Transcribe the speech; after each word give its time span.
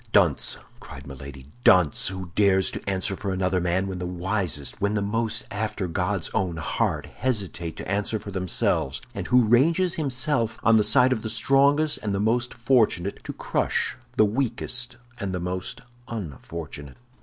"Dunce," 0.11 0.57
cried 0.79 1.05
Milady, 1.05 1.45
"dunce! 1.63 2.07
who 2.07 2.31
dares 2.33 2.71
to 2.71 2.89
answer 2.89 3.15
for 3.15 3.31
another 3.31 3.61
man, 3.61 3.85
when 3.85 3.99
the 3.99 4.07
wisest, 4.07 4.81
when 4.81 4.95
those 4.95 5.03
most 5.03 5.45
after 5.51 5.87
God's 5.87 6.27
own 6.33 6.57
heart, 6.57 7.05
hesitate 7.05 7.75
to 7.77 7.87
answer 7.87 8.17
for 8.17 8.31
themselves, 8.31 8.99
and 9.13 9.27
who 9.27 9.43
ranges 9.45 9.93
himself 9.93 10.57
on 10.63 10.77
the 10.77 10.83
side 10.83 11.13
of 11.13 11.21
the 11.21 11.29
strongest 11.29 11.99
and 12.01 12.15
the 12.15 12.19
most 12.19 12.51
fortunate, 12.55 13.23
to 13.25 13.31
crush 13.33 13.95
the 14.17 14.25
weakest 14.25 14.97
and 15.19 15.35
the 15.35 15.39
most 15.39 15.81
unfortunate." 16.07 16.97